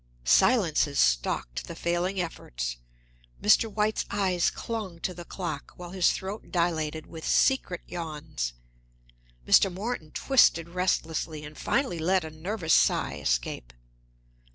Silences 0.25 0.97
stalked 0.99 1.67
the 1.67 1.75
failing 1.75 2.19
efforts. 2.19 2.77
Mr. 3.39 3.71
White's 3.71 4.03
eyes 4.09 4.49
clung 4.49 4.99
to 4.99 5.13
the 5.13 5.23
clock 5.23 5.73
while 5.75 5.91
his 5.91 6.11
throat 6.11 6.51
dilated 6.51 7.05
with 7.05 7.23
secret 7.23 7.81
yawns; 7.85 8.53
Mr. 9.47 9.71
Morton 9.71 10.09
twisted 10.09 10.69
restlessly 10.69 11.45
and 11.45 11.55
finally 11.55 11.99
let 11.99 12.23
a 12.25 12.31
nervous 12.31 12.73
sigh 12.73 13.13
escape. 13.17 13.73